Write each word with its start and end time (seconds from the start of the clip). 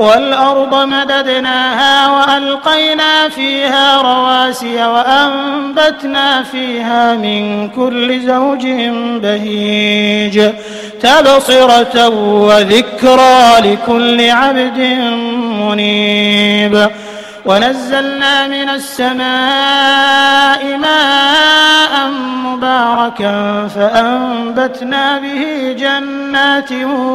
والأرض 0.00 0.74
مددناها 0.74 2.10
وألقينا 2.10 3.28
فيها 3.28 4.02
رواسي 4.02 4.84
وأنبتنا 4.86 6.42
فيها 6.42 7.14
من 7.14 7.68
كل 7.68 8.20
زوج 8.20 8.66
بهيج 9.22 10.50
تبصرة 11.00 12.08
وذكرى 12.48 13.56
لكل 13.60 14.30
عبد 14.30 14.78
منيب. 15.60 16.90
ونزلنا 17.46 18.46
من 18.46 18.68
السماء 18.68 19.16
ماء 20.76 22.10
مباركا 22.44 23.68
فأنبتنا 23.74 25.18
به 25.18 25.72
جنات 25.78 26.72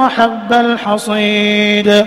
وحب 0.00 0.52
الحصيد. 0.52 2.06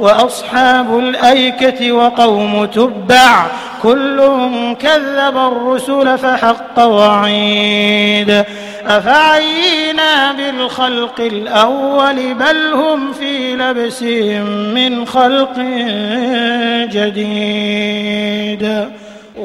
وأصحاب 0.00 0.98
الأيكة 0.98 1.92
وقوم 1.92 2.64
تبع 2.64 3.46
كل 3.82 4.18
كذب 4.80 5.36
الرسل 5.36 6.18
فحق 6.18 6.78
وعيد 6.78 8.44
أفعينا 8.86 10.32
بالخلق 10.32 11.20
الأول 11.20 12.34
بل 12.34 12.72
هم 12.72 13.12
في 13.12 13.56
لبس 13.56 14.02
من 14.74 15.06
خلق 15.06 15.58
جديد 16.92 18.90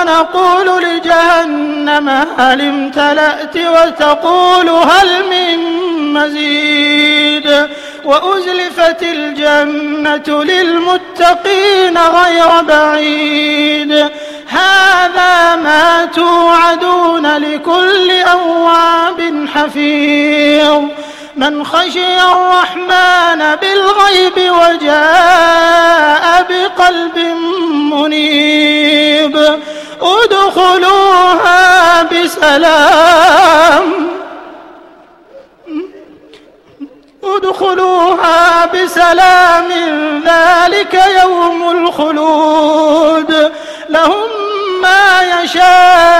يوم 0.00 0.08
نقول 0.08 0.82
لجهنم 0.82 2.08
هل 2.38 2.60
امتلأت 2.60 3.56
وتقول 3.56 4.68
هل 4.68 5.24
من 5.30 5.58
مزيد 6.12 7.68
وأزلفت 8.04 9.02
الجنة 9.02 10.44
للمتقين 10.44 11.98
غير 11.98 12.62
بعيد 12.62 14.10
هذا 14.48 15.56
ما 15.56 16.04
توعدون 16.14 17.36
لكل 17.36 18.10
أواب 18.10 19.48
حفيظ 19.54 20.82
من 21.36 21.64
خشي 21.66 22.22
الرحمن 22.22 23.56
بالغيب 23.56 24.52
وجاء 24.52 26.46
بقلب 26.50 27.18
منيب 27.92 29.60
ادخلوها 30.02 32.02
بسلام. 32.02 33.84
ادخلوها 37.24 38.66
بسلام 38.66 39.68
ذلك 40.24 41.02
يوم 41.22 41.70
الخلود. 41.70 43.52
لهم 43.88 44.28
ما 44.82 45.42
يشاءون 45.42 46.19